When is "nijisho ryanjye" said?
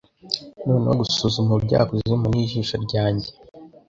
2.31-3.29